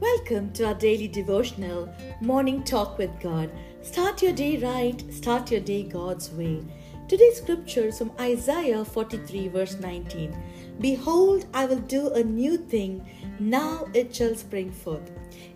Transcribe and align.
Welcome 0.00 0.54
to 0.54 0.68
our 0.68 0.74
daily 0.74 1.08
devotional 1.08 1.94
morning 2.22 2.64
talk 2.64 2.96
with 2.96 3.10
God. 3.20 3.50
Start 3.82 4.22
your 4.22 4.32
day 4.32 4.56
right, 4.56 4.98
start 5.12 5.50
your 5.50 5.60
day 5.60 5.82
God's 5.82 6.30
way. 6.30 6.64
Today's 7.06 7.36
scripture 7.36 7.88
is 7.88 7.98
from 7.98 8.12
Isaiah 8.18 8.82
43, 8.82 9.48
verse 9.48 9.78
19. 9.78 10.34
Behold, 10.80 11.44
I 11.52 11.66
will 11.66 11.80
do 11.80 12.14
a 12.14 12.24
new 12.24 12.56
thing, 12.56 13.06
now 13.38 13.86
it 13.92 14.14
shall 14.14 14.34
spring 14.34 14.72
forth. 14.72 15.10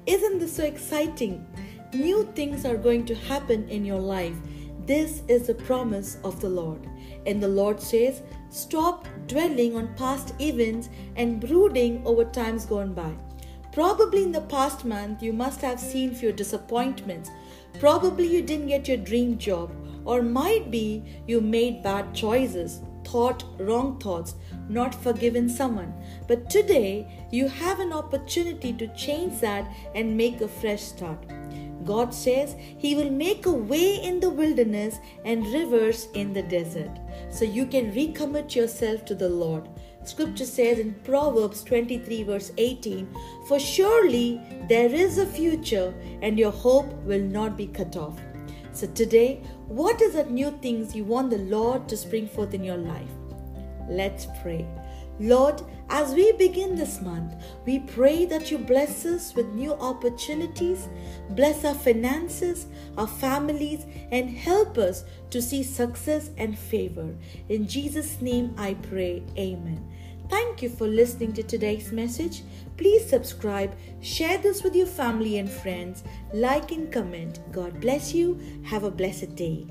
Isn't 0.04 0.40
this 0.40 0.56
so 0.56 0.64
exciting? 0.64 1.46
New 1.94 2.30
things 2.34 2.66
are 2.66 2.76
going 2.76 3.06
to 3.06 3.14
happen 3.14 3.66
in 3.70 3.82
your 3.82 4.00
life. 4.00 4.36
This 4.84 5.22
is 5.26 5.46
the 5.46 5.54
promise 5.54 6.18
of 6.22 6.38
the 6.42 6.50
Lord. 6.50 6.86
And 7.24 7.42
the 7.42 7.48
Lord 7.48 7.80
says, 7.80 8.20
Stop 8.50 9.08
dwelling 9.26 9.74
on 9.74 9.94
past 9.94 10.34
events 10.38 10.90
and 11.16 11.40
brooding 11.40 12.06
over 12.06 12.26
times 12.26 12.66
gone 12.66 12.92
by. 12.92 13.14
Probably 13.78 14.24
in 14.24 14.32
the 14.32 14.40
past 14.40 14.84
month, 14.84 15.22
you 15.22 15.32
must 15.32 15.60
have 15.60 15.78
seen 15.78 16.12
few 16.12 16.32
disappointments. 16.32 17.30
Probably 17.78 18.26
you 18.26 18.42
didn't 18.42 18.66
get 18.66 18.88
your 18.88 18.96
dream 18.96 19.38
job, 19.38 19.70
or 20.04 20.20
might 20.20 20.68
be 20.68 21.04
you 21.28 21.40
made 21.40 21.84
bad 21.84 22.12
choices, 22.12 22.80
thought 23.04 23.44
wrong 23.60 24.00
thoughts, 24.00 24.34
not 24.68 24.92
forgiven 24.92 25.48
someone. 25.48 25.94
But 26.26 26.50
today, 26.50 27.06
you 27.30 27.46
have 27.46 27.78
an 27.78 27.92
opportunity 27.92 28.72
to 28.72 28.92
change 28.96 29.38
that 29.42 29.72
and 29.94 30.16
make 30.16 30.40
a 30.40 30.48
fresh 30.48 30.82
start. 30.82 31.24
God 31.88 32.12
says 32.12 32.54
He 32.76 32.94
will 32.94 33.10
make 33.10 33.46
a 33.46 33.52
way 33.72 33.96
in 34.04 34.20
the 34.20 34.28
wilderness 34.28 34.98
and 35.24 35.52
rivers 35.54 36.08
in 36.12 36.34
the 36.34 36.42
desert. 36.42 36.90
So 37.30 37.46
you 37.46 37.64
can 37.66 37.92
recommit 37.92 38.54
yourself 38.54 39.06
to 39.06 39.14
the 39.14 39.28
Lord. 39.28 39.68
Scripture 40.04 40.44
says 40.44 40.78
in 40.78 40.94
Proverbs 41.04 41.64
23, 41.64 42.22
verse 42.24 42.52
18 42.58 43.08
For 43.46 43.58
surely 43.58 44.40
there 44.68 44.92
is 44.92 45.16
a 45.16 45.26
future, 45.26 45.94
and 46.20 46.38
your 46.38 46.52
hope 46.52 46.92
will 47.04 47.22
not 47.38 47.56
be 47.56 47.66
cut 47.66 47.96
off. 47.96 48.20
So 48.72 48.86
today, 48.86 49.42
what 49.66 50.02
is 50.02 50.12
that 50.12 50.30
new 50.30 50.50
things 50.62 50.94
you 50.94 51.04
want 51.04 51.30
the 51.30 51.38
Lord 51.38 51.88
to 51.88 51.96
spring 51.96 52.28
forth 52.28 52.52
in 52.52 52.62
your 52.62 52.76
life? 52.76 53.10
Let's 53.88 54.26
pray. 54.42 54.66
Lord, 55.20 55.62
as 55.90 56.14
we 56.14 56.32
begin 56.32 56.74
this 56.76 57.00
month, 57.00 57.34
we 57.64 57.80
pray 57.80 58.24
that 58.26 58.50
you 58.50 58.58
bless 58.58 59.06
us 59.06 59.34
with 59.34 59.46
new 59.54 59.72
opportunities, 59.72 60.88
bless 61.30 61.64
our 61.64 61.74
finances, 61.74 62.66
our 62.96 63.06
families, 63.06 63.86
and 64.12 64.28
help 64.30 64.78
us 64.78 65.04
to 65.30 65.40
see 65.40 65.62
success 65.62 66.30
and 66.36 66.58
favor. 66.58 67.14
In 67.48 67.66
Jesus' 67.66 68.20
name 68.20 68.54
I 68.58 68.74
pray. 68.74 69.22
Amen. 69.38 69.84
Thank 70.28 70.60
you 70.60 70.68
for 70.68 70.86
listening 70.86 71.32
to 71.34 71.42
today's 71.42 71.90
message. 71.90 72.42
Please 72.76 73.08
subscribe, 73.08 73.74
share 74.00 74.36
this 74.36 74.62
with 74.62 74.76
your 74.76 74.86
family 74.86 75.38
and 75.38 75.50
friends, 75.50 76.04
like 76.34 76.70
and 76.70 76.92
comment. 76.92 77.40
God 77.50 77.80
bless 77.80 78.12
you. 78.12 78.38
Have 78.64 78.84
a 78.84 78.90
blessed 78.90 79.34
day. 79.34 79.66